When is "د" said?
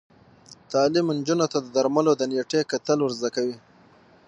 1.61-1.67, 2.17-2.21